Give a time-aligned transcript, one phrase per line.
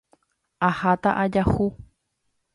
[0.67, 1.67] Aháta ajahu.